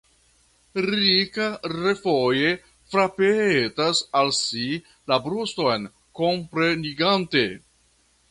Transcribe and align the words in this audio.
Rika 0.85 1.49
refoje 1.73 2.53
frapetas 2.93 4.01
al 4.21 4.33
si 4.37 4.65
la 5.13 5.19
bruston 5.27 5.87
komprenigante. 6.23 7.47